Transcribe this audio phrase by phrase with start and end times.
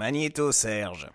[0.00, 1.10] Magnéto Serge.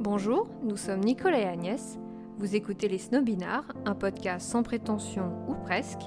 [0.00, 1.98] Bonjour, nous sommes Nicolas et Agnès.
[2.36, 6.02] Vous écoutez Les Snobinards, un podcast sans prétention ou presque.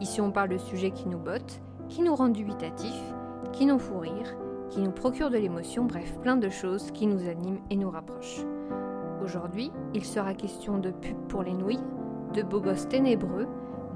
[0.00, 3.12] Ici, on parle de sujets qui nous bottent, qui nous rendent dubitatifs,
[3.52, 4.34] qui nous font rire,
[4.70, 8.46] qui nous procurent de l'émotion, bref, plein de choses qui nous animent et nous rapprochent.
[9.22, 11.80] Aujourd'hui, il sera question de pub pour les nouilles,
[12.32, 13.46] de beaux gosses ténébreux,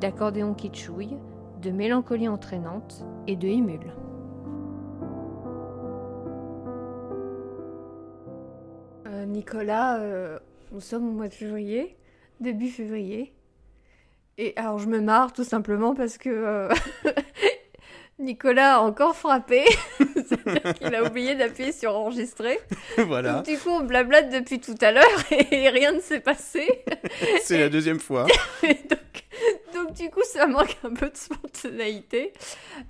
[0.01, 1.17] d'accordéon qui tchouille,
[1.63, 3.95] de mélancolie entraînante et de émule.
[9.07, 10.39] Euh, Nicolas, euh,
[10.73, 11.97] nous sommes au mois de février,
[12.41, 13.33] début février.
[14.37, 16.69] Et alors je me marre tout simplement parce que euh,
[18.25, 19.65] Nicolas a encore frappé.
[19.99, 22.59] C'est-à-dire qu'il a oublié d'appuyer sur enregistrer.
[22.99, 26.67] voilà, Donc, du coup, on blablate depuis tout à l'heure et rien ne s'est passé.
[27.43, 28.27] c'est la deuxième fois.
[28.63, 29.25] Donc,
[29.75, 32.33] donc, du coup, ça manque un peu de spontanéité.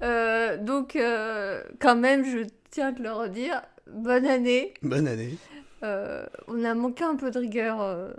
[0.03, 4.75] Euh, donc, euh, quand même, je tiens à te le redire, bonne année.
[4.83, 5.37] Bonne année.
[5.83, 8.15] Euh, on a manqué un peu de rigueur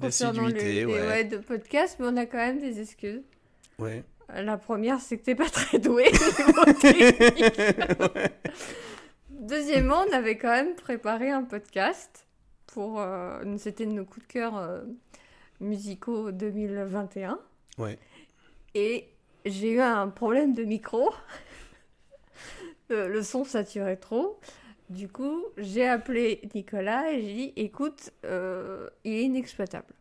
[0.00, 3.22] concernant les- ouais, de podcast, mais on a quand même des excuses.
[3.78, 4.02] Ouais.
[4.34, 6.04] La première, c'est que t'es pas très doué.
[9.30, 12.26] Deuxièmement, on avait quand même préparé un podcast
[12.66, 13.00] pour.
[13.00, 14.82] euh, C'était nos coups de cœur euh,
[15.60, 17.38] musicaux 2021.
[17.78, 17.98] Ouais.
[18.74, 19.08] Et
[19.46, 21.10] j'ai eu un problème de micro.
[22.90, 24.38] le, le son saturait trop.
[24.90, 29.94] Du coup, j'ai appelé Nicolas et j'ai dit écoute, euh, il est inexploitable.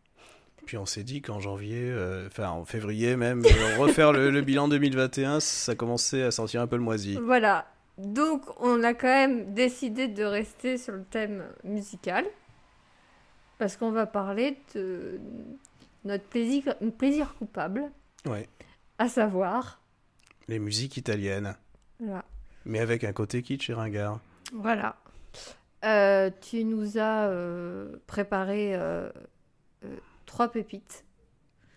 [0.67, 4.41] Puis on s'est dit qu'en janvier, euh, enfin en février même, euh, refaire le, le
[4.41, 7.17] bilan 2021, ça commençait à sentir un peu le moisi.
[7.23, 7.65] Voilà.
[7.97, 12.25] Donc, on a quand même décidé de rester sur le thème musical.
[13.57, 15.19] Parce qu'on va parler de
[16.03, 17.85] notre plaisir, plaisir coupable,
[18.27, 18.47] Ouais.
[18.99, 19.81] à savoir.
[20.49, 21.55] Les musiques italiennes,
[21.99, 22.23] Voilà.
[22.65, 24.19] mais avec un côté kitsch et ringard.
[24.53, 24.97] Voilà.
[25.85, 29.09] Euh, tu nous as euh, préparé euh,
[30.27, 31.03] trois pépites.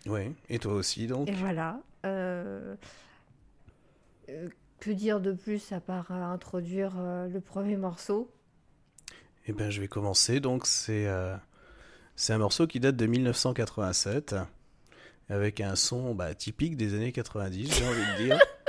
[0.05, 0.33] Ouais.
[0.51, 1.29] Et toi aussi donc?
[1.29, 1.81] Et voilà.
[2.05, 2.77] Euh,
[4.29, 8.31] euh, que dire de plus à part euh, introduire euh, le premier morceau?
[9.47, 10.41] Eh ben, je vais commencer.
[10.41, 11.09] Donc, c'est
[12.15, 14.37] c'est un morceau qui date de 1987,
[15.31, 18.39] avec un son bah, typique des années 90, j'ai envie de dire.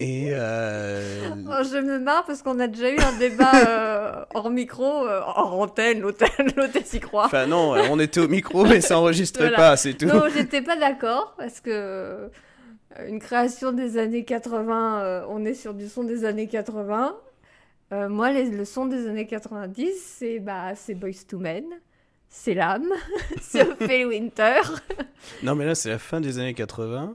[0.00, 4.50] Et euh, Oh, je me marre parce qu'on a déjà eu un débat euh, hors
[4.50, 7.26] micro, euh, hors antenne, l'hôtel, l'hôtel s'y croit.
[7.26, 9.56] enfin non, on était au micro, mais ça enregistrait Voilà.
[9.56, 10.06] pas, c'est tout.
[10.06, 12.28] Non, j'étais pas d'accord parce que euh,
[13.06, 17.14] une création des années 80, euh, on est sur du son des années 80.
[17.92, 19.88] Euh, moi, les- le son des années 90,
[20.18, 21.64] c'est bah, c'est Boys to Men,
[22.28, 22.88] c'est l'âme,
[23.40, 24.62] c'est Ophélie Winter.
[25.44, 27.14] Non, mais là, c'est la fin des années 80.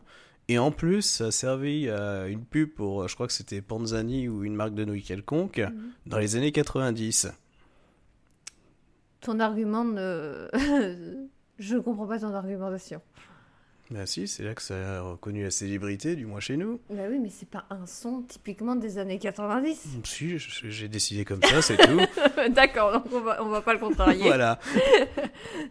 [0.50, 3.62] Et en plus, ça a servi à une pub pour, euh, je crois que c'était
[3.62, 5.92] Panzani ou une marque de nouilles quelconque, Mhm.
[6.06, 7.28] dans les années 90.
[9.22, 10.48] Ton argument ne.
[11.60, 13.02] je ne comprends pas ton argumentation.
[13.90, 16.82] Bah si, c'est là que ça a reconnu la célébrité, du moins chez nous.
[16.90, 19.82] Bah oui, mais c'est pas un son typiquement des années 90.
[20.04, 21.98] Si, je- j'ai décidé comme ça, c'est tout.
[22.54, 24.24] D'accord, donc on va, on va pas le contrarier.
[24.24, 24.60] voilà.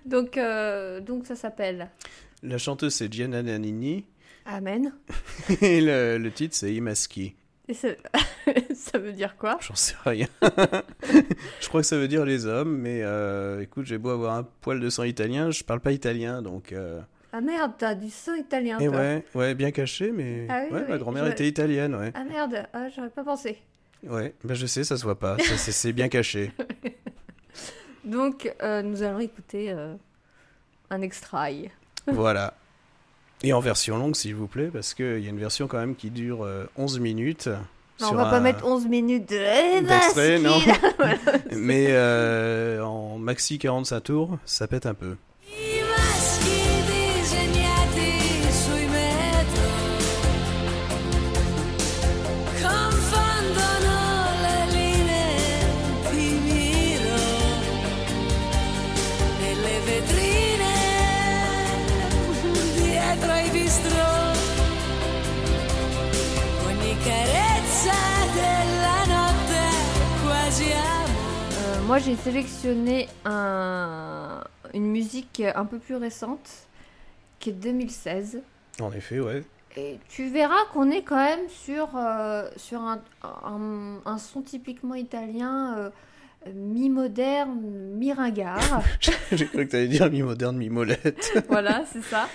[0.06, 1.90] Donc, euh, donc ça s'appelle
[2.42, 4.04] La chanteuse, c'est Gianna Nannini.
[4.46, 4.92] Amen.
[5.60, 7.34] Et le, le titre, c'est Imaschi.
[7.68, 7.88] Et ça...
[8.74, 9.58] ça veut dire quoi?
[9.60, 10.28] J'en sais rien.
[11.60, 14.44] je crois que ça veut dire les hommes, mais euh, écoute, j'ai beau avoir un
[14.44, 16.72] poil de sang italien, je parle pas italien, donc...
[16.72, 17.00] euh,
[17.32, 18.78] Ah merde, t'as du son italien.
[18.78, 18.96] Et toi.
[18.98, 22.12] ouais, ouais, bien caché, mais Ah oui, ouais, oui, ma grand-mère je- était italienne, ouais.
[22.14, 23.58] Ah merde, ah, j'aurais pas pensé.
[24.06, 26.52] Ouais, bah je sais, ça se voit pas, c'est bien caché.
[28.04, 29.74] Donc, euh, nous allons écouter
[30.90, 31.70] un extrait.
[32.06, 32.54] voilà.
[33.46, 35.94] Et en version longue, s'il vous plaît, parce qu'il y a une version quand même
[35.94, 37.48] qui dure euh, 11 minutes.
[38.00, 39.36] Non, on va pas mettre 11 minutes de...
[39.36, 40.58] Eh, non.
[41.56, 45.14] Mais euh, en maxi 45 tours, ça pète un peu.
[72.06, 74.44] J'ai sélectionné un...
[74.74, 76.68] une musique un peu plus récente,
[77.40, 78.42] qui est de 2016.
[78.80, 79.42] En effet, ouais.
[79.76, 84.94] Et tu verras qu'on est quand même sur, euh, sur un, un, un son typiquement
[84.94, 85.90] italien, euh,
[86.54, 87.58] mi-moderne,
[87.96, 88.82] mi-ringard.
[89.32, 91.44] J'ai cru que tu allais dire mi-moderne, mi-molette.
[91.48, 92.28] voilà, c'est ça.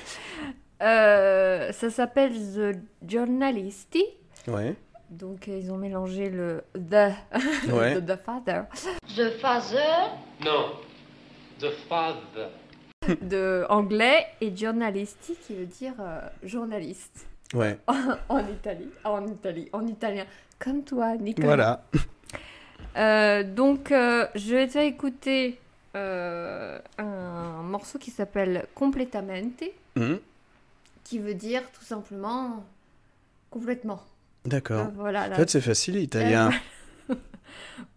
[0.81, 2.77] Euh, ça s'appelle The
[3.09, 4.03] Journalisty.
[4.49, 4.75] Ouais.
[5.11, 7.11] Donc euh, ils ont mélangé le the
[7.71, 7.99] Ouais.
[7.99, 8.63] de The Father
[9.15, 10.09] The father,
[10.43, 10.79] No.
[11.59, 12.49] The father.
[13.21, 17.77] de anglais et journalisti qui veut dire euh, journaliste Ouais.
[18.29, 20.25] en Italie, Ah, en Italie, en italien,
[20.57, 21.47] comme toi, Nicolas.
[21.47, 21.83] Voilà.
[22.97, 25.59] Euh, donc, euh, je vais te faire écouter
[25.95, 29.63] euh, un morceau qui s'appelle Completamente,
[29.97, 30.19] Mhm.
[31.03, 32.63] qui veut dire tout simplement
[33.49, 34.01] complètement.
[34.45, 34.87] D'accord.
[34.87, 35.29] Euh, voilà.
[35.31, 36.49] En fait, c'est facile, l'italien.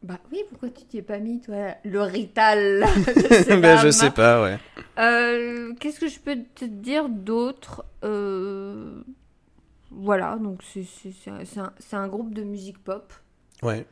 [0.02, 2.85] Bah oui, pourquoi tu t'y es pas mis, toi Le rital?
[3.49, 4.58] ben, je sais pas, ouais.
[4.99, 7.85] Euh, Qu'est-ce que je peux te dire d'autre?
[8.05, 9.00] Euh,
[9.91, 11.31] Voilà, donc c'est c'est- c'est
[11.61, 13.12] un, c'est un- groupe de musique pop.
[13.62, 13.87] Ouais.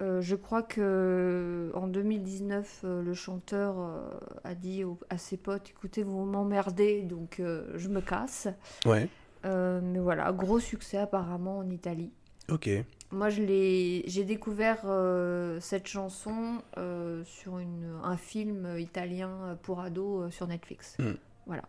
[0.00, 4.08] Euh, je crois que en 2019, euh, le chanteur euh,
[4.44, 8.48] a dit au- à ses potes "Écoutez, vous m'emmerdez, donc euh, je me casse."
[8.86, 9.08] Ouais.
[9.44, 12.12] Euh, mais voilà, gros succès apparemment en Italie.
[12.50, 12.68] Ok.
[13.12, 19.80] Moi, je l'ai, j'ai découvert euh, cette chanson euh, sur une, un film italien pour
[19.80, 20.96] ados euh, sur Netflix.
[20.98, 21.12] Mm.
[21.46, 21.64] Voilà.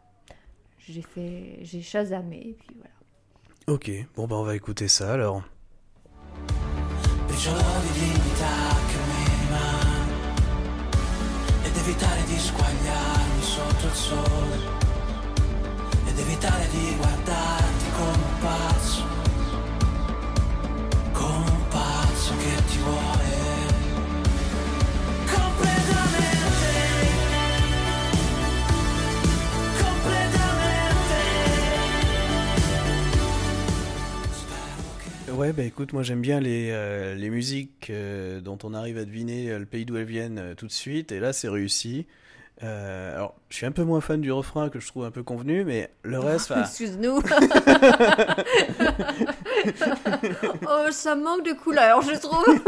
[0.77, 2.94] J'ai fait, j'ai chasamé et puis voilà.
[3.68, 3.91] Ok.
[4.15, 5.44] Bon, bah, on va écouter ça alors.
[12.31, 14.59] di squagliarmi sotto il sole
[16.07, 17.50] ed evitare di guardarti
[35.51, 39.03] Ouais, bah écoute, moi j'aime bien les, euh, les musiques euh, dont on arrive à
[39.03, 42.07] deviner euh, le pays d'où elles viennent tout de suite, et là c'est réussi.
[42.63, 45.24] Euh, alors, je suis un peu moins fan du refrain que je trouve un peu
[45.24, 47.18] convenu, mais le reste, enfin, Excuse-nous.
[50.69, 52.45] oh, ça manque de couleur, je trouve.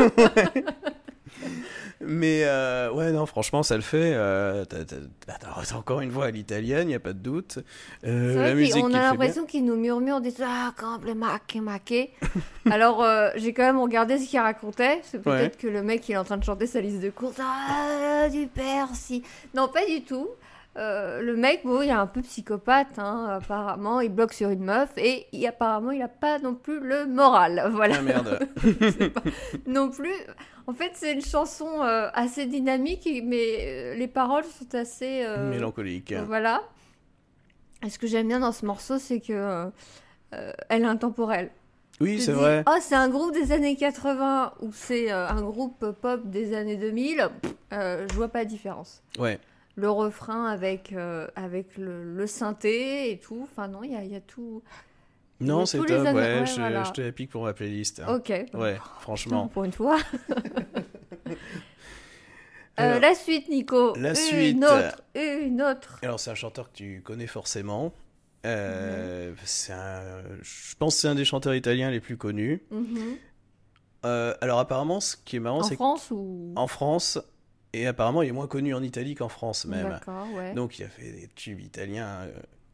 [2.07, 4.13] mais euh, ouais, non, franchement, ça le fait.
[4.13, 4.95] Euh, t'as- t'as-
[5.27, 7.59] bah, t'as- encore une voix à l'italienne, y a pas de doute.
[8.05, 11.27] Euh, la musique qui a l'impression qu'ils nous murmurent des ah complètement
[11.61, 12.11] maqué.
[12.71, 15.01] Alors euh, j'ai quand même regardé ce qu'il racontait.
[15.03, 17.37] C'est peut-être que le mec il est en train de chanter sa liste de courses.
[17.39, 19.23] Ah du persil.
[19.53, 20.27] Non pas du tout.
[20.75, 24.63] Euh, le mec, bon, il est un peu psychopathe, hein, apparemment, il bloque sur une
[24.63, 27.97] meuf et il- apparemment il a pas non plus le moral, voilà.
[27.99, 28.39] Ah merde.
[29.67, 30.13] non plus.
[30.65, 35.23] En fait, c'est une chanson euh, assez dynamique, mais euh, les paroles sont assez.
[35.25, 36.13] euh, Mélancolique.
[36.25, 36.63] voilà.
[37.85, 39.69] Et ce que j'aime bien dans ce morceau, c'est que
[40.69, 41.51] elle est intemporelle.
[42.01, 42.63] Oui, c'est vrai.
[42.67, 47.27] Oh, c'est un groupe des années 80 ou c'est un groupe pop des années 2000.
[47.41, 47.53] pff,
[48.09, 49.03] je vois pas la différence.
[49.19, 49.37] Ouais.
[49.75, 53.41] Le refrain avec, euh, avec le, le synthé et tout.
[53.51, 54.61] Enfin, non, il y a, il y a tout.
[55.39, 55.89] Non, c'est top.
[55.89, 56.83] Ouais, ouais, je, voilà.
[56.83, 57.99] je te la pique pour ma playlist.
[57.99, 58.15] hein.
[58.15, 58.31] Ok.
[58.53, 59.47] Ouais, franchement.
[59.47, 59.97] Pour une fois.
[62.79, 63.95] Euh, la suite, Nico.
[63.97, 64.63] la une suite.
[64.63, 65.03] autre.
[65.15, 65.99] Une autre.
[66.01, 67.93] Alors, c'est un chanteur que tu connais forcément.
[68.47, 72.63] Euh, c'est un- je pense que c'est un des chanteurs italiens les plus connus.
[72.71, 73.17] Mhm.
[74.05, 76.51] Euh, alors, apparemment, ce qui est marrant, En c'est France ou.
[76.55, 77.19] qu'en France,
[77.73, 79.89] et apparemment, il est moins connu en Italie qu'en France même.
[79.89, 80.53] D'accord, ouais.
[80.53, 82.31] Donc, il a fait des tubes italiens euh,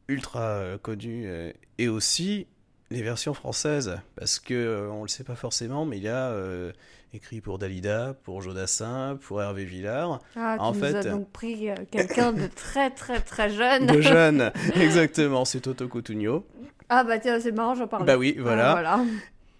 [0.07, 2.47] ultra euh, connus euh, et aussi
[2.91, 6.71] les versions françaises parce que on le sait pas forcément, mais il a euh,
[7.13, 10.19] écrit pour Dalida, pour Jodassin, pour Hervé Villard.
[10.35, 13.85] Ah, tu en nous fait- as donc pris quelqu'un de très très très jeune.
[13.85, 16.45] De jeunes, exactement, c'est Toto Cutugno.
[16.89, 18.07] Ah bah tiens, c'est marrant, j'en parlais.
[18.07, 18.71] Bah oui, voilà.
[18.71, 19.05] Ah, voilà.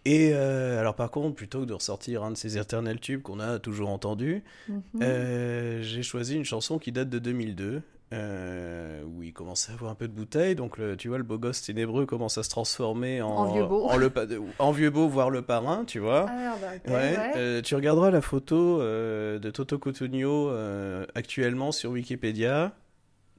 [0.05, 3.39] Et euh, alors par contre, plutôt que de ressortir un de ces éternels tubes qu'on
[3.39, 4.81] a toujours entendu, Mhm.
[5.01, 9.91] euh, j'ai choisi une chanson qui date de 2002, euh, où il commençait à avoir
[9.91, 12.49] un peu de bouteille, donc le- tu vois, le beau gosse ténébreux commence à se
[12.49, 13.83] transformer en, En vieux beau.
[13.85, 14.25] en, le, pa-
[14.57, 16.25] en vieux beau, voire le parrain, tu vois.
[16.27, 17.33] Ah merde, ok, Ouais, ouais.
[17.35, 22.73] euh, tu regarderas la photo de Toto Cutugno euh, actuellement sur Wikipédia,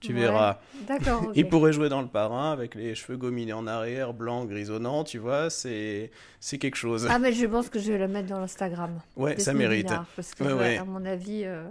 [0.01, 0.21] tu Ouais.
[0.21, 0.59] verras.
[0.89, 1.31] D'accord.
[1.35, 5.19] Il pourrait jouer dans le parrain avec les cheveux gominés en arrière, blanc, grisonnant, tu
[5.19, 7.07] vois, c'est c'est quelque chose.
[7.11, 9.01] Ah mais je pense que je vais la mettre dans l'Instagram.
[9.17, 9.93] ouais, ça mérite.
[10.17, 10.79] Parce que Ouais, ouais, ouais.
[10.79, 11.43] à mon avis...
[11.45, 11.65] euh,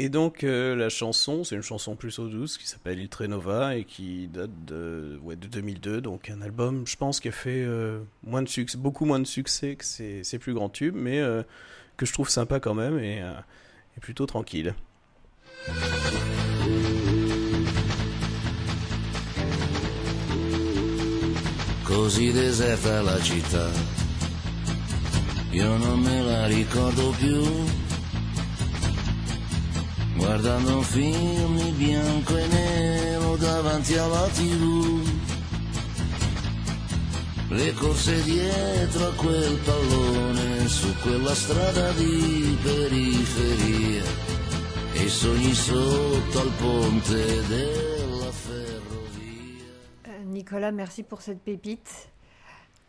[0.00, 3.76] Et donc euh, la chanson, c'est une chanson plus au douce qui s'appelle Il Trenova
[3.76, 7.62] et qui date de, ouais, de 2002, donc un album, je pense, qui a fait
[7.64, 11.20] euh, moins de succès, beaucoup moins de succès que ses, ses plus grands tubes, mais
[11.98, 14.74] que je trouve sympa quand même et, et plutôt tranquille.
[21.90, 23.68] Così deserta la città,
[25.50, 27.88] io non me la ricordo più.
[30.30, 35.02] guardando un film in bianco e nero davanti alla tv.
[37.48, 44.04] Le corse dietro a quel pallone su quella strada di periferia
[44.92, 47.44] e i sogni sotto al ponte.
[47.48, 47.99] Euh,
[50.40, 52.08] Nicolas, merci pour cette pépite.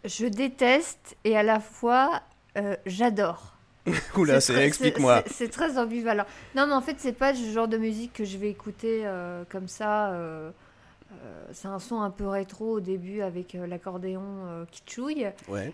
[0.05, 2.21] Je déteste et à la fois
[2.57, 3.57] euh, j'adore.
[4.15, 5.21] Oula, C'est explique-moi.
[5.27, 6.23] c'est- très ambivalent.
[6.55, 9.43] Non, mais en fait, c'est pas le genre de musique que je vais écouter euh,
[9.49, 10.11] comme ça.
[10.11, 10.49] euh,
[11.51, 15.27] c'est un son un peu rétro au début avec l'accordéon qui chouille.
[15.49, 15.73] Ouais.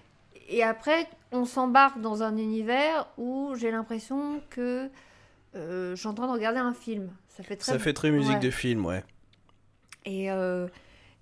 [0.50, 4.90] Et après, on s'embarque dans un univers où j'ai l'impression que
[5.54, 7.12] je suis en train de regarder un film.
[7.30, 8.40] Ça fait très Ça fait très musique ouais.
[8.40, 9.04] de film, ouais.
[10.06, 10.32] Et,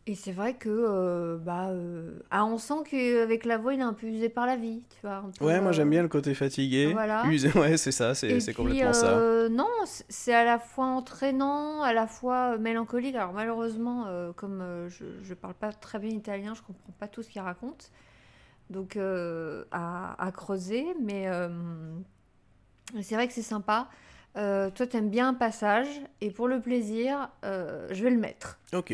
[0.08, 3.84] et c'est vrai que euh, bah, euh, ah, on sent qu'avec la voix, il est
[3.84, 4.84] un peu usé par la vie.
[4.90, 6.92] Tu vois, un peu, Ouais, moi euh, j'aime bien le côté fatigué.
[6.94, 7.24] voilà.
[7.26, 9.18] Usé, ouais, c'est ça, c'est complètement ça.
[9.18, 13.16] euh, Non, c'est à la fois entraînant, à la fois euh, mélancolique.
[13.16, 17.08] Alors malheureusement, euh, comme euh, je ne parle pas très bien italien, je comprends pas
[17.08, 17.92] tout ce qu'il raconte.
[18.70, 21.50] Donc euh, à, à creuser, mais euh,
[23.02, 23.90] c'est vrai que c'est sympa.
[24.38, 25.88] Euh, toi, t'aimes bien un passage,
[26.20, 28.60] et pour le plaisir, euh, je vais le mettre.
[28.74, 28.94] Ok.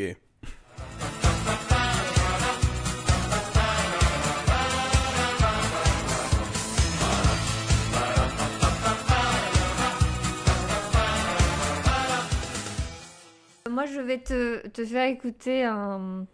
[13.72, 16.26] Moi, je vais te, te faire écouter un,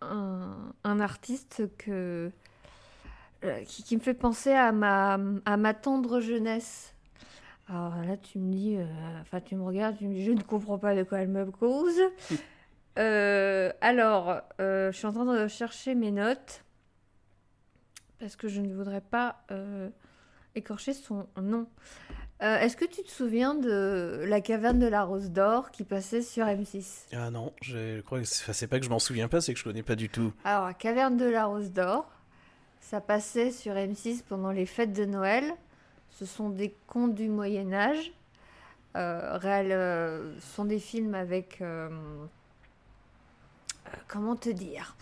[0.00, 2.30] un, un artiste que,
[3.44, 6.94] euh, qui, qui me fait penser à ma, à ma tendre jeunesse.
[7.68, 8.84] Alors là, tu me dis, euh,
[9.20, 11.50] enfin, tu me regardes, tu me dis, je ne comprends pas de quoi elle me
[11.50, 12.00] cause.
[12.96, 16.64] Euh, alors, euh, je suis en train de chercher mes notes
[18.18, 19.46] parce que je ne voudrais pas
[20.56, 21.68] écorcher son nom.
[22.40, 26.22] Euh, Est-ce que tu te souviens de La caverne de la Rose d'Or qui passait
[26.22, 29.52] sur M6 Ah non, je crois que c'est pas que je m'en souviens pas, c'est
[29.54, 30.32] que je connais pas du tout.
[30.44, 32.08] Alors, La caverne de la Rose d'Or,
[32.80, 35.44] ça passait sur M6 pendant les fêtes de Noël.
[36.10, 38.12] Ce sont des contes du Moyen Âge.
[38.96, 41.60] Euh, réel, euh, ce sont des films avec...
[44.06, 44.94] comment te dire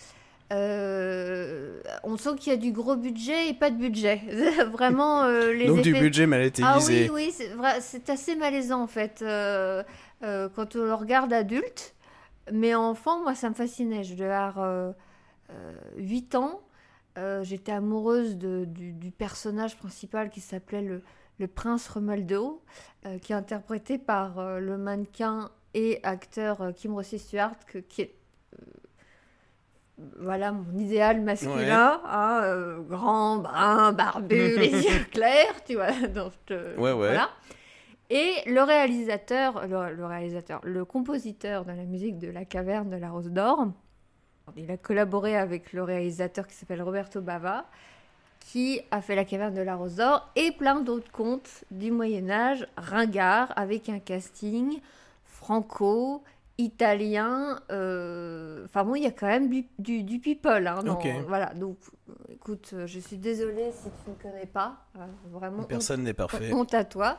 [2.08, 4.22] On sent qu'il y a du gros budget et pas de budget.
[4.72, 7.34] Vraiment, euh, les Donc du effets- budget mal été Ah oui, oui,
[7.80, 9.22] c'est assez malaisant en fait.
[9.22, 9.82] euh,
[10.22, 11.94] euh, quand on le regarde adulte,
[12.52, 14.04] mais enfant, moi ça me fascinait.
[14.04, 14.92] Je devais avoir euh,
[15.50, 16.60] euh, 8 ans.
[17.42, 21.02] J'étais amoureuse de- du, du personnage principal qui s'appelait le,
[21.38, 22.62] le prince Romaldo,
[23.22, 28.14] qui est interprété par le mannequin et acteur Kim Rossi Stuart, que- qui est
[30.20, 35.92] voilà mon idéal masculin, hein, euh, grand, brun, barbu, les yeux clairs, tu vois.
[36.14, 36.92] Donc, je- Ouais, ouais.
[36.92, 37.30] Voilà.
[38.10, 42.96] Et le réalisateur, le, le réalisateur, le compositeur de la musique de La Caverne de
[42.96, 43.66] la Rose d'Or,
[44.56, 47.64] il a collaboré avec le réalisateur qui s'appelle Roberto Bava,
[48.38, 52.30] qui a fait La Caverne de la Rose d'Or et plein d'autres contes du Moyen
[52.30, 54.78] Âge, ringard, avec un casting
[55.24, 56.22] franco,
[56.58, 57.60] italien.
[57.70, 60.66] euh, Enfin bon, il y a quand même du, du, du people.
[60.66, 61.06] Hein, dans- Ok.
[61.28, 61.78] Voilà, donc
[62.30, 64.76] écoute, euh, je suis désolée si tu ne connais pas.
[64.98, 66.52] euh, vraiment, Personne n'est parfait.
[66.52, 67.18] honte à toi.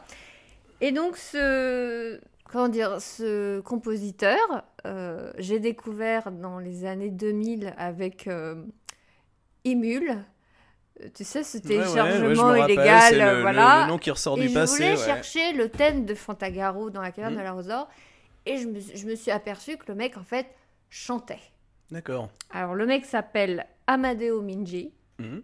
[0.81, 4.37] Et donc, ce, comment dire, ce compositeur,
[4.85, 8.63] euh, j'ai découvert dans les années 2000 avec euh,
[9.65, 10.17] Emule.
[11.13, 13.75] Tu sais, ce Ouais, ouais, ouais, je téléchargement rappelle, illégal, voilà.
[13.77, 14.75] le- le nom qui ressort Et du je passé.
[14.83, 15.05] voulais ouais.
[15.05, 17.39] chercher le thème de Fantagaro dans la caverne Mhm.
[17.39, 17.87] de la Rose d'Or.
[18.47, 20.47] Et je me, je me suis aperçue que le mec, en fait,
[20.89, 21.41] chantait.
[21.91, 22.29] D'accord.
[22.49, 24.93] Alors, le mec s'appelle Amadeo Minji.
[25.19, 25.43] Mhm.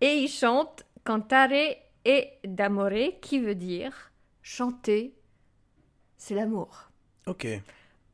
[0.00, 5.14] Et il chante Cantare e d'amore, qui veut dire chanter,
[6.16, 6.90] c'est l'amour.
[7.26, 7.46] Ok.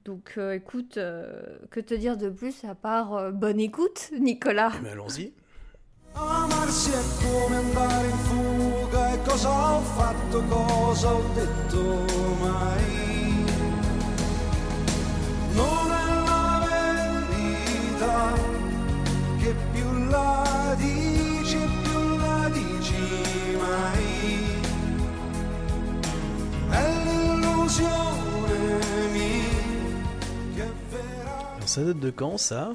[0.04, 4.73] Donc euh, écoute, euh, que te dire de plus à part euh, bonne écoute, Nicolas?
[4.83, 5.33] Mais allons-y.
[6.14, 11.83] Amarsi è come andare in fuga e cosa ho fatto, cosa ho detto
[12.42, 13.01] mai?
[31.57, 32.73] Alors, ça date de quand ça?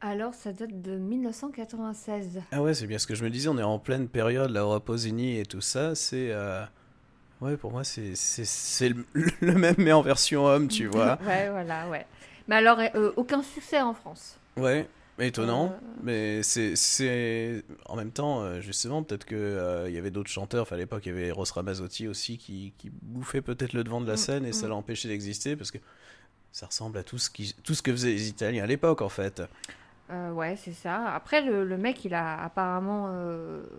[0.00, 2.40] Alors ça date de 1996.
[2.52, 4.64] Ah ouais, c'est bien ce que je me disais, on est en pleine période, la
[4.64, 6.28] Raposini et tout ça, c'est...
[6.30, 6.64] euh,
[7.40, 9.04] Ouais, pour moi, c'est c'est- c'est le,
[9.40, 11.18] le même, mais en version homme, tu vois.
[11.26, 12.06] ouais, voilà, ouais.
[12.48, 14.38] Mais alors, euh, aucun succès en France.
[14.56, 14.88] Ouais.
[15.18, 15.72] Étonnant.
[15.72, 20.30] Euh, Mais c'est, en même temps, euh, justement, peut-être que euh, il y avait d'autres
[20.30, 20.62] chanteurs.
[20.62, 24.00] Enfin, à l'époque, il y avait Eros Ramazzotti aussi qui, qui bouffait peut-être le devant
[24.00, 24.70] de la Mm, scène et ça mm.
[24.70, 25.78] l'a empêché d'exister parce que
[26.52, 29.08] ça ressemble à tout ce qui, tout ce que faisaient les Italiens à l'époque, en
[29.08, 29.42] fait.
[30.10, 31.08] Euh, ouais, c'est ça.
[31.14, 33.10] Après, le, le mec, il a apparemment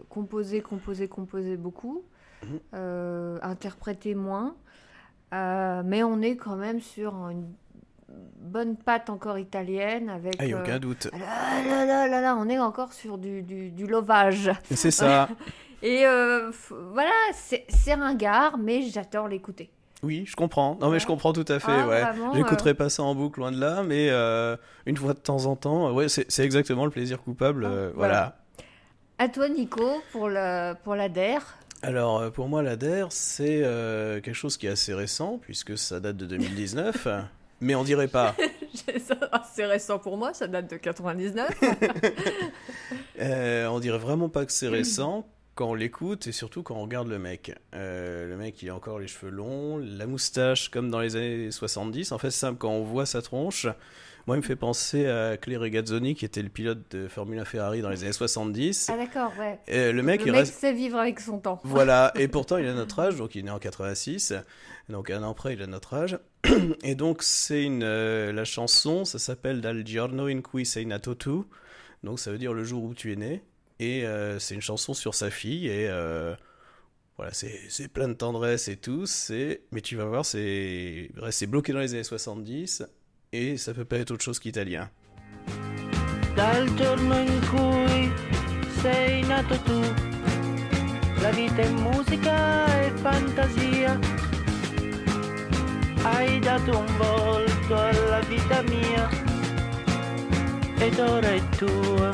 [0.09, 2.03] composé, composé, composé beaucoup,
[2.43, 3.39] Mhm.
[3.41, 4.55] interprété moins,
[5.31, 7.53] mais on est quand même sur une
[8.39, 10.35] bonne patte encore italienne avec.
[10.39, 11.09] Ah, il n'y a euh, aucun doute.
[11.11, 14.51] là, là, là, là, là, on est encore sur du, du, du lovage.
[14.71, 15.29] C'est ça.
[15.83, 16.51] Et euh,
[16.93, 19.69] voilà, c'est ringard, mais j'adore l'écouter.
[20.03, 20.77] Oui, je comprends.
[20.81, 21.71] Non, mais je comprends tout à fait.
[21.71, 22.03] Ah, ouais.
[22.35, 24.55] J'écouterai pas ça en boucle, loin de là, mais euh,
[24.85, 27.65] une fois de temps en temps, euh, ouais, c'est exactement le plaisir coupable.
[27.65, 28.13] Ah, euh, voilà.
[28.13, 28.37] voilà.
[29.17, 31.39] À toi, Nico, pour, le, pour la DER.
[31.81, 35.77] Alors, euh, pour moi, la DER, c'est euh, quelque chose qui est assez récent, puisque
[35.77, 37.07] ça date de 2019.
[37.61, 38.35] mais on dirait pas.
[39.53, 41.49] C'est récent pour moi, ça date de 99.
[43.19, 46.81] Euh, on dirait vraiment pas que c'est récent quand on l'écoute et surtout quand on
[46.83, 47.55] regarde le mec.
[47.73, 51.49] Euh, le mec, il a encore les cheveux longs, la moustache comme dans les années
[51.49, 52.11] 70.
[52.11, 53.67] En fait, c'est simple, quand on voit sa tronche,
[54.27, 57.45] moi, il me fait penser à Claire Regazzoni, qui était le pilote de Formule 1
[57.45, 58.89] Ferrari dans les années 70.
[58.91, 59.59] ah d'accord, ouais.
[59.69, 60.55] Euh, le mec, le il mec reste.
[60.59, 61.61] sait vivre avec son temps.
[61.63, 64.33] Voilà, et pourtant il a notre âge, donc il est né en 86,
[64.89, 66.19] donc un an après il a notre âge.
[66.83, 71.15] Et donc c'est une euh, la chanson, ça s'appelle Dal giorno in cui sei nato
[71.15, 71.29] tu,
[72.03, 73.43] donc ça veut dire le jour où tu es né,
[73.79, 76.35] et euh, c'est une chanson sur sa fille, et euh,
[77.17, 79.05] voilà, c'est plein de tendresse et tout,
[79.71, 82.83] mais tu vas voir, c'est c'est bloqué dans les années 70,
[83.31, 84.89] et ça peut pas être autre chose qu'italien.
[86.35, 88.11] Dal giorno in cui
[88.81, 89.81] sei nato tu,
[91.21, 94.24] la vita è musica e fantasia.
[96.07, 99.09] Hai dato un volto alla vita mia
[100.77, 102.09] ed ora è tua.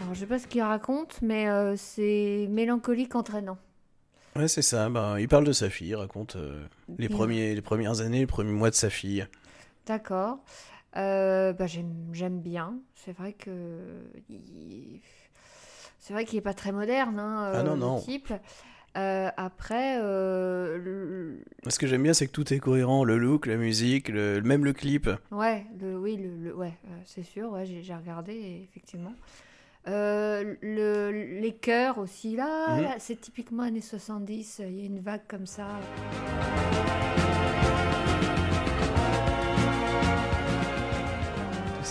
[0.00, 3.58] Alors je sais pas ce qu'il raconte, mais euh, c'est mélancolique entraînant.
[4.36, 6.64] Ouais, c'est ça, ben, il parle de sa fille, il raconte euh,
[6.98, 9.26] les, premiers, les premières années, les premiers mois de sa fille.
[9.86, 10.38] D'accord.
[10.96, 12.78] Euh, bah, j'aime, bien.
[12.94, 13.50] C'est vrai que
[14.30, 15.00] il-
[15.98, 18.00] c'est vrai qu'il est pas très moderne, hein, Ah non, euh, le non.
[18.00, 18.32] type.
[18.96, 23.46] Euh, après, euh, le- Ce que j'aime bien, c'est que tout est cohérent, le look,
[23.46, 25.08] la musique, le, même le clip.
[25.30, 27.50] ouais, le, oui, le, ouais, euh, c'est sûr.
[27.52, 29.14] Ouais, j'ai, regardé effectivement.
[29.86, 32.82] Le, les chœurs aussi là, Mhm.
[32.82, 34.60] là, c'est typiquement années 70.
[34.68, 35.66] Il y a une vague comme ça.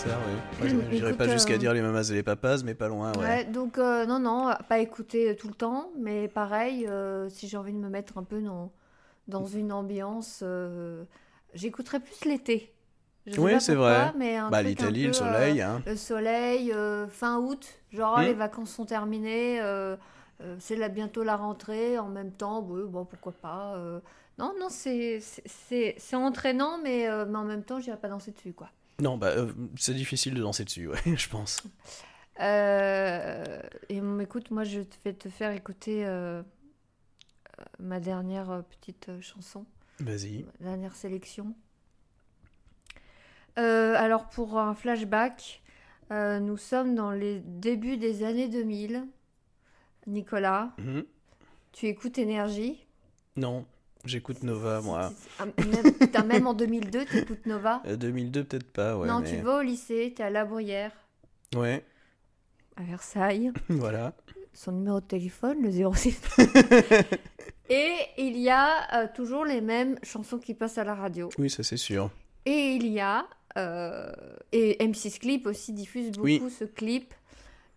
[0.02, 0.18] Ça,
[0.60, 0.68] oui.
[0.90, 3.18] J'irais Écoute, pas jusqu'à euh, dire les mamas et les papas, mais pas loin, ouais.
[3.18, 7.56] Ouais, donc euh, non, non, pas écouter tout le temps, mais pareil, euh, si j'ai
[7.56, 8.72] envie de me mettre un peu dans,
[9.28, 11.04] dans une ambiance, euh,
[11.54, 12.74] j'écouterais plus l'été.
[13.26, 14.12] Je Oui, c'est vrai.
[14.16, 15.82] Mais Bah, l'Italie, le euh, soleil, hein.
[15.86, 18.22] le soleil, euh, fin août, genre Hmm.
[18.24, 19.96] les vacances sont terminées, euh,
[20.40, 23.76] euh, c'est là bientôt la rentrée, en même temps, bon, pourquoi pas.
[23.76, 24.00] euh.
[24.38, 25.20] Non, non, c'est
[26.12, 28.68] entraînant, mais, euh, mais en même temps, j'irai pas danser dessus, quoi.
[29.00, 31.62] Non, bah, euh, c'est difficile de danser dessus, ouais, je pense.
[32.40, 36.42] Euh, et écoute, moi je vais te faire écouter euh,
[37.78, 39.66] ma dernière petite chanson,
[40.00, 40.44] Vas-y.
[40.60, 41.54] ma dernière sélection.
[43.56, 45.62] Alors pour un flashback,
[46.10, 49.06] nous sommes dans les débuts des années 2000.
[50.06, 51.04] Nicolas, Mhm.
[51.72, 52.84] tu écoutes Énergie?
[53.36, 53.64] Non,
[54.04, 55.12] j'écoute Nova, moi.
[55.38, 59.06] Ah, même, putain, même en 2002, tu écoutes Nova Euh, 2002, peut-être pas, ouais.
[59.08, 59.30] Non, mais...
[59.30, 60.92] tu vas au lycée, tu es à La Bruyère,
[61.54, 61.84] Ouais,
[62.76, 63.52] à Versailles.
[63.68, 64.12] voilà.
[64.54, 66.20] son numéro de téléphone, le 06.
[67.68, 71.28] et il y a euh, toujours les mêmes chansons qui passent à la radio.
[71.38, 72.10] Oui, ça c'est sûr.
[72.44, 73.24] Et il y a,
[73.56, 74.10] euh,
[74.50, 76.42] et M6 Clip aussi diffuse beaucoup Oui.
[76.58, 77.14] ce clip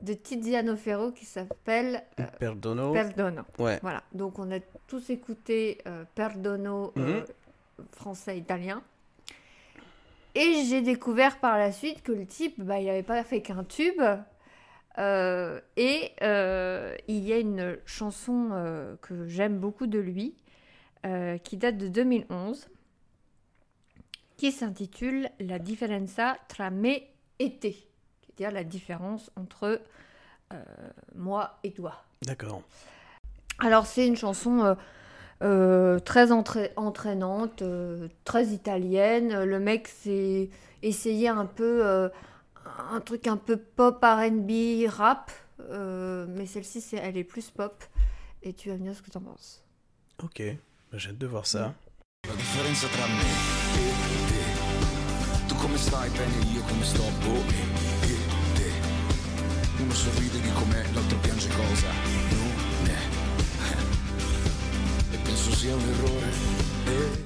[0.02, 2.92] de Tiziano Ferro qui s'appelle euh, Perdono.
[2.92, 3.44] Perdono.
[3.60, 3.80] Ouais.
[3.82, 7.86] Voilà, donc on a tous écouté euh, Perdono euh, Mhm.
[7.92, 8.84] français-italien.
[10.36, 13.64] Et j'ai découvert par la suite que le type, bah, il n'avait pas fait qu'un
[13.64, 14.02] tube.
[14.98, 20.36] Euh, et euh, il y a une chanson euh, que j'aime beaucoup de lui,
[21.44, 22.68] qui date de 2011,
[24.38, 26.96] qui s'intitule La differenza tra me
[27.38, 27.68] et te,
[28.36, 29.82] c'est-à-dire la différence entre
[30.54, 30.64] euh,
[31.16, 32.04] moi et toi.
[32.24, 32.62] D'accord.
[33.60, 34.76] Alors c'est une chanson euh,
[35.44, 39.44] euh, très entra- entraînante, euh, très italienne.
[39.44, 40.50] Le mec s'est
[40.84, 42.10] essayé un peu euh,
[42.92, 47.84] un truc un peu pop R&B rap, euh, mais celle-ci c'est elle est plus pop.
[48.44, 49.64] Et tu vas me dire ce que tu en penses.
[50.24, 50.42] Ok,
[50.92, 51.74] Bah, j'ai hâte de voir ça.
[52.28, 53.26] La differenza tra me te.
[55.48, 57.95] Tu come stai bene io come sto boh te uno
[60.06, 61.90] sorride di com'è l'altro piange cosa?
[62.30, 63.02] Non è
[65.14, 66.30] e penso sia un errore
[66.86, 67.24] e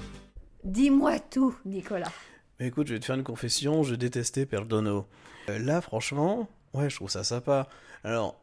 [0.63, 2.11] Dis-moi tout, Nicolas.
[2.57, 5.07] Mais écoute, je vais te faire une confession, je détestais Perdono.
[5.49, 7.67] Euh, là, franchement, ouais, je trouve ça sympa.
[8.03, 8.39] Alors,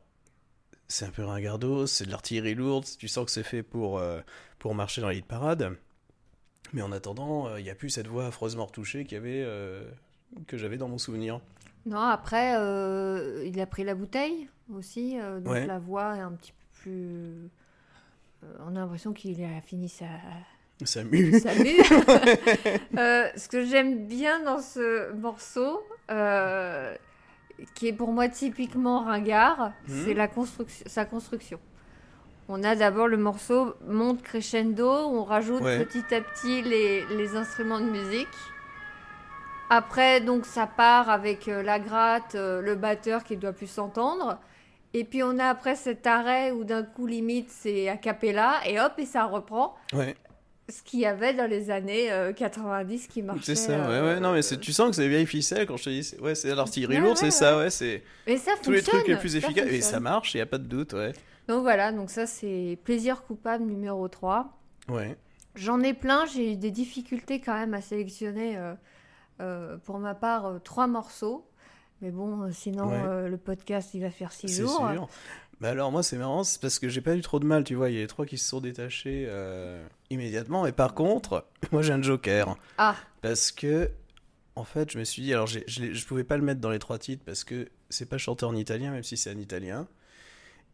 [0.88, 4.20] c'est un peu ringardos, c'est de l'artillerie lourde, tu sens que c'est fait pour, euh,
[4.58, 5.76] pour marcher dans les hit parades.
[6.74, 9.82] Mais en attendant, il n'y a plus cette voix affreusement retouchée qu'il y avait, euh,
[10.46, 11.40] que j'avais dans mon souvenir.
[11.86, 15.66] Non, après, euh, il a pris la bouteille aussi, euh, donc Ouais.
[15.66, 16.90] la voix est un petit peu plus.
[18.44, 20.04] euh, on a l'impression qu'il a fini sa,
[20.84, 21.38] Ça mue.
[21.38, 21.76] sa mue.
[23.36, 25.80] Ce que j'aime bien dans ce morceau,
[27.74, 30.02] qui est pour moi typiquement ringard, Mhm.
[30.04, 31.58] c'est la construction, sa construction.
[32.48, 35.84] On a d'abord le morceau monte crescendo, on rajoute Ouais.
[35.84, 38.28] petit à petit les, les instruments de musique.
[39.70, 44.38] Après, donc, ça part avec euh, la gratte, euh, le batteur qui doit plus s'entendre.
[44.94, 48.80] Et puis, on a après cet arrêt où d'un coup, limite, c'est a cappella, et
[48.80, 49.74] hop, et ça reprend.
[49.92, 50.14] Ouais,
[50.68, 53.42] Ce qu'il y avait dans les années euh, 90 qui marchait.
[53.42, 53.72] c'est ça.
[53.72, 56.14] Ouais, euh, ouais, non, mais tu sens que c'est vieille ficelle quand je te dis.
[56.20, 59.16] Ouais, c'est l'artillerie Ouais, lourde, c'est ça, ouais, c'est Mais ça tous les trucs les
[59.16, 59.66] plus efficaces.
[59.68, 61.12] Et ça marche, il n'y a pas de doute, ouais.
[61.48, 64.48] Donc voilà, donc ça, c'est Plaisir coupable numéro 3.
[64.88, 65.16] Ouais.
[65.54, 68.74] J'en ai plein, j'ai eu des difficultés quand même à sélectionner euh, euh,
[69.84, 71.46] pour ma part euh, trois morceaux.
[72.02, 73.02] Mais bon, euh, sinon Ouais.
[73.06, 74.86] euh, le podcast il va faire six jours.
[74.92, 75.08] sûr.
[75.60, 77.74] Bah alors moi c'est marrant, c'est parce que j'ai pas eu trop de mal, tu
[77.74, 81.46] vois, il y a les trois qui se sont détachés euh, immédiatement, et par contre,
[81.72, 83.90] moi j'ai un joker, Ah, parce que
[84.54, 86.78] en fait je me suis dit, alors je, je pouvais pas le mettre dans les
[86.78, 89.88] trois titres parce que c'est pas chanté en italien, même si c'est en italien,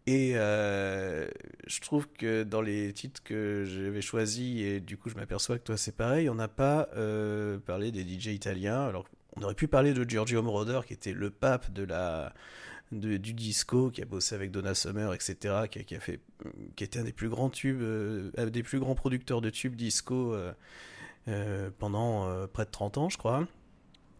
[0.07, 1.29] et euh,
[1.67, 5.65] je trouve que dans les titres que j'avais choisis, et du coup je m'aperçois que
[5.65, 9.69] toi c'est pareil, on n'a pas euh, parlé des DJ italiens, alors on aurait pu
[9.69, 12.33] parler de Giorgio Moroder qui était le pape de la
[12.91, 16.21] du disco, qui a bossé avec Donna Summer, etc., qui a, fait,
[16.77, 20.37] qui était un des plus grands tubes, euh, des plus grands producteurs de tubes disco
[21.79, 23.47] pendant près de 30 ans, je crois.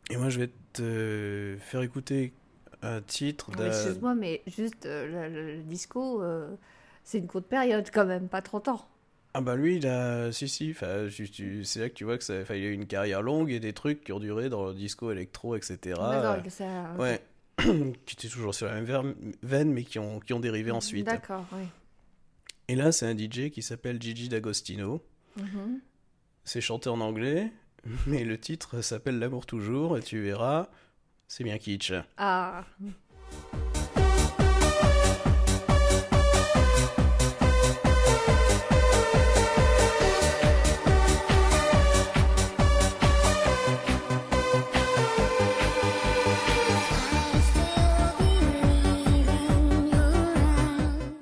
[0.09, 2.33] Et moi, je vais te faire écouter
[2.83, 3.69] un titre d'un...
[3.69, 6.55] excuse-moi, mais juste euh, le, disco, euh,
[7.05, 8.89] c'est une courte période quand même, pas 30 ans.
[9.35, 10.31] Ah bah lui, il a...
[10.31, 12.43] Si, si, c'est là que tu vois que ça...
[12.51, 15.11] il a eu une carrière longue et des trucs qui ont duré dans le disco
[15.11, 15.79] électro, etc.
[15.99, 16.95] D'accord, ça-.
[16.99, 17.21] Ouais,
[18.05, 21.07] qui étaient toujours sur la même veine, mais qui ont, qui ont dérivé ensuite.
[21.07, 21.65] D'accord, oui.
[22.69, 25.03] Et là, c'est un DJ qui s'appelle Gigi D'Agostino.
[25.37, 25.81] Mhm.
[26.45, 27.53] C'est chanté en anglais,
[28.07, 30.69] mais le titre s'appelle L'amour toujours, et tu verras,
[31.35, 31.95] c'est bien kitsch.
[32.19, 32.65] Ah,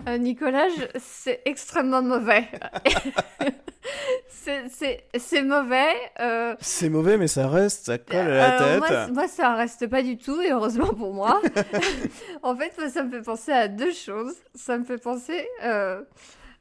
[0.09, 0.67] Euh, Nicolas,
[0.99, 2.49] c'est extrêmement mauvais.
[4.43, 5.93] c'est- mauvais.
[6.21, 8.91] euh, C'est mauvais, mais ça reste, ça colle à la alors, tête.
[8.91, 11.41] moi, moi, ça reste pas du tout, et heureusement pour moi.
[12.43, 14.35] en fait, moi, ça me fait penser à deux choses.
[14.55, 15.47] Ça me fait penser.
[15.65, 16.03] euh,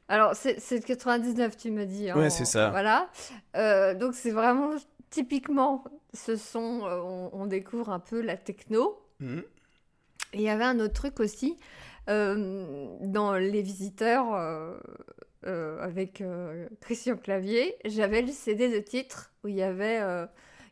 [0.08, 2.10] Alors, c'est de 99, tu me dis.
[2.10, 2.70] hein, Ouais, c'est ça.
[2.70, 3.08] Voilà.
[3.56, 4.70] Euh, donc, c'est vraiment
[5.10, 6.84] typiquement ce son.
[6.86, 9.00] euh, on, on découvre un peu la techno.
[9.20, 9.42] Mhm.
[10.32, 11.58] Et il y avait un autre truc aussi
[12.08, 14.34] euh, dans Les Visiteurs
[15.46, 17.74] euh, avec euh, Christian Clavier.
[17.86, 20.26] J'avais le CD de titre où il y avait, euh,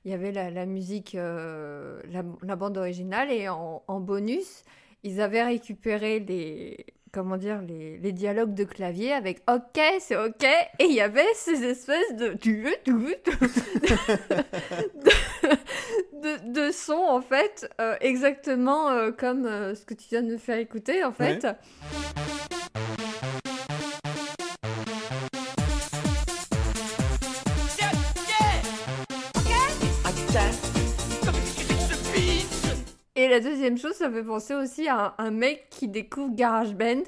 [0.04, 4.64] il y avait la, la musique, la, la bande originale et en, en bonus,
[5.04, 10.44] ils avaient récupéré les comment dire les, les dialogues de clavier avec OK c'est OK
[10.44, 12.34] et il y avait ces espèces de
[16.12, 17.66] de, de sons en fait
[18.02, 21.46] exactement comme ce que tu viens de me faire écouter en fait
[33.28, 36.34] Et la deuxième chose, ça me fait penser aussi à un, un mec qui découvre
[36.34, 37.02] GarageBand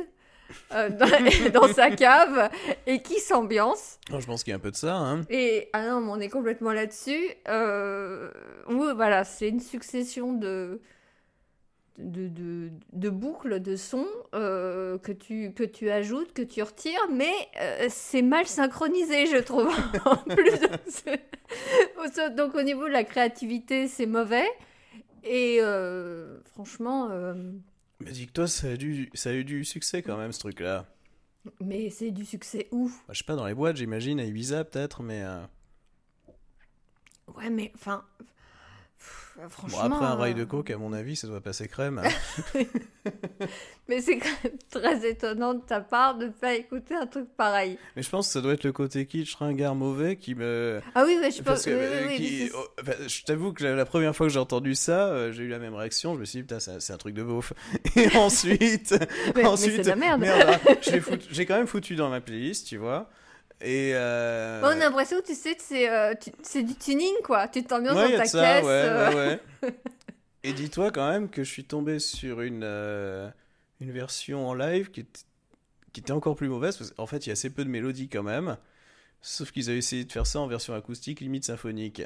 [0.74, 2.50] euh, dans, dans sa cave
[2.86, 3.98] et qui s'ambiance.
[4.12, 4.96] Oh, je pense qu'il y a un peu de ça.
[4.96, 5.22] Hein.
[5.30, 7.24] Et ah non, mais on est complètement là-dessus.
[7.48, 8.30] Euh,
[8.68, 10.82] oui, voilà, c'est une succession de,
[11.96, 17.08] de, de, de boucles de sons euh, que, tu, que tu ajoutes, que tu retires,
[17.10, 19.72] mais euh, c'est mal synchronisé, je trouve.
[20.04, 20.52] en plus,
[20.86, 21.22] c'est-
[22.36, 24.44] donc au niveau de la créativité, c'est mauvais.
[25.24, 27.34] Et euh, franchement, euh,
[28.00, 28.76] Mais dis-toi, ça, a
[29.14, 30.86] ça a eu du succès quand même, ce truc-là.
[31.60, 33.04] mais c'est du succès ouf.
[33.06, 35.22] Bah, je sais pas, dans les boîtes, j'imagine, à Ibiza peut-être, mais...
[35.22, 35.44] euh,
[37.36, 38.04] Ouais, mais enfin,
[39.00, 39.96] Pff, Bon, franchement.
[39.96, 41.98] après un rail euh, de coke, à mon avis, ça doit passer crème.
[42.04, 42.60] hein.
[43.88, 47.78] Mais c'est quand même très étonnant de ta part de pas écouter un truc pareil.
[47.96, 50.80] Mais je pense que ça doit être le côté kitsch, ringard, mauvais qui me.
[50.94, 53.52] Ah oui, ouais, je Parce pense que, oui, euh, oui, qui- mais oh, je t'avoue
[53.52, 56.14] que la, la première fois que j'ai entendu ça, euh, j'ai eu la même réaction.
[56.14, 57.52] Je me suis dit, putain, c'est un- truc de beauf.
[57.96, 58.94] Et ensuite,
[59.34, 60.20] mais, mais ensuite, c'est la merde.
[60.20, 60.74] merde, hein,
[61.30, 63.08] j'ai quand même foutu dans ma playlist, tu vois.
[63.60, 63.92] Et.
[63.94, 64.60] Euh...
[64.62, 67.48] On a l'impression, tu sais, que c'est euh, du tuning, quoi.
[67.48, 68.64] Tu t'ambiances Ouais, dans a ta ça, caisse.
[68.64, 69.74] ouais, euh, ouais, ouais.
[70.42, 73.28] Et dis-toi quand même que je suis tombé sur une, euh,
[73.80, 75.06] une version en live qui,
[75.96, 78.22] était encore plus mauvaise, parce qu'en fait, il y a assez peu de mélodie quand
[78.22, 78.56] même.
[79.20, 82.02] Sauf qu'ils avaient essayé de faire ça en version acoustique, limite symphonique.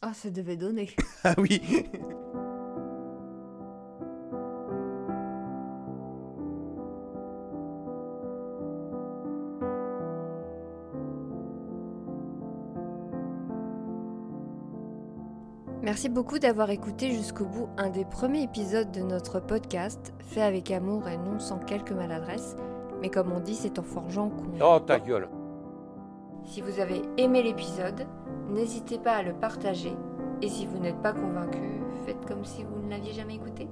[0.00, 0.94] Ah, ça devait donner.
[1.24, 1.60] Ah oui
[15.92, 20.70] Merci beaucoup d'avoir écouté jusqu'au bout un des premiers épisodes de notre podcast, fait avec
[20.70, 22.56] amour et non sans quelques maladresses.
[23.02, 24.58] Mais comme on dit, c'est en forgeant qu'on...
[24.64, 25.28] Oh ta gueule
[26.44, 28.06] Si vous avez aimé l'épisode,
[28.48, 29.92] n'hésitez pas à le partager.
[30.40, 33.68] Et si vous n'êtes pas convaincu, faites comme si vous ne l'aviez jamais écouté.